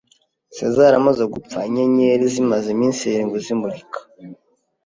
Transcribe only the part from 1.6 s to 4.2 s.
inyenyeri zimaze iminsi irindwi zimurika.